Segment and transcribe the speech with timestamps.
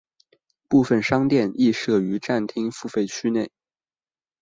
[0.67, 3.51] 部分商店亦设于站厅付费区内。